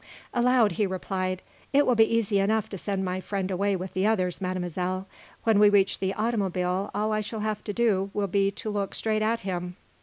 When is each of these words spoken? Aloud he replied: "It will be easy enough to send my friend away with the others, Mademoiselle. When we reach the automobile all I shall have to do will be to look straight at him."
Aloud 0.33 0.71
he 0.73 0.87
replied: 0.87 1.43
"It 1.73 1.85
will 1.85 1.93
be 1.93 2.11
easy 2.11 2.39
enough 2.39 2.69
to 2.69 2.77
send 2.79 3.05
my 3.05 3.19
friend 3.21 3.51
away 3.51 3.75
with 3.75 3.93
the 3.93 4.07
others, 4.07 4.41
Mademoiselle. 4.41 5.05
When 5.43 5.59
we 5.59 5.69
reach 5.69 5.99
the 5.99 6.15
automobile 6.15 6.89
all 6.95 7.11
I 7.13 7.21
shall 7.21 7.41
have 7.41 7.63
to 7.65 7.71
do 7.71 8.09
will 8.11 8.25
be 8.25 8.49
to 8.49 8.71
look 8.71 8.95
straight 8.95 9.21
at 9.21 9.41
him." 9.41 9.75